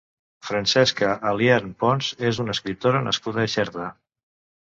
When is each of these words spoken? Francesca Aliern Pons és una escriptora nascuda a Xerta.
Francesca 0.45 1.09
Aliern 1.31 1.75
Pons 1.83 2.09
és 2.29 2.39
una 2.45 2.55
escriptora 2.57 3.05
nascuda 3.09 3.43
a 3.45 3.51
Xerta. 3.57 3.89